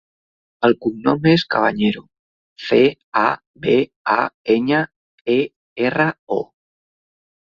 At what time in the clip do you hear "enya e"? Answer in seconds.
4.55-5.37